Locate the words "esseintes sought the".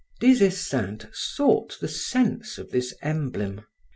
0.43-1.87